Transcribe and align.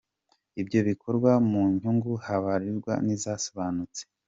Ibyo 0.61 0.79
bigakorwa 0.87 1.31
mu 1.49 1.61
nyungu 1.79 2.07
baharanira 2.23 2.93
zidasobanutse. 3.21 4.01